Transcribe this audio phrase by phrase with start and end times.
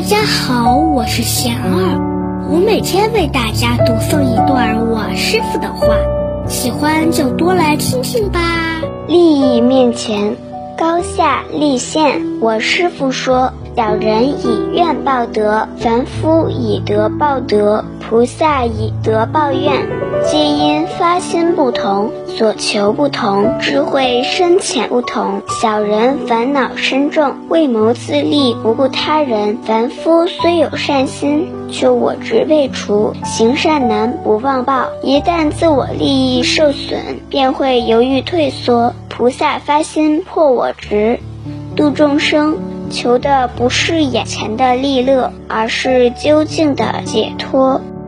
[0.00, 5.88] 大家好，我是贤儿，我每天为大家读诵一段我师傅的话，
[6.48, 8.80] 喜欢就多来听听吧。
[9.06, 10.34] 利益面前，
[10.74, 12.18] 高下立现。
[12.40, 19.86] 我师傅说：小人以怨报德，凡夫以德报德，菩萨以德报怨。
[20.28, 25.42] 皆因发心不同，所求不同，智慧深浅不同。
[25.62, 34.88] 小人烦恼深重，为谋自利，不顾他人；凡夫虽有善心，却我执未除，行善难，不忘报。
[35.04, 38.92] 一旦自我利益受损，便会犹豫退缩。
[39.08, 41.20] 菩萨发心破我执，
[41.76, 42.58] 度众生，
[42.90, 47.80] 求的不是眼前的利乐，而是究竟的解脱。